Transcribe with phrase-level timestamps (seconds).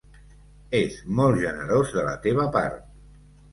[0.79, 2.91] És molt generós de la teva part.